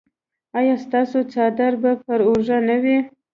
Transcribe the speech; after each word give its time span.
ایا 0.59 0.75
ستاسو 0.85 1.19
څادر 1.33 1.73
به 1.81 1.91
پر 2.05 2.19
اوږه 2.27 2.57
نه 2.67 2.75
وي؟ 2.83 2.97